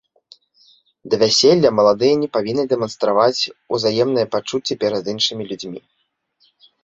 [1.13, 5.79] Да вяселля маладыя не павінны дэманстраваць узаемныя пачуцці перад іншымі людзьмі.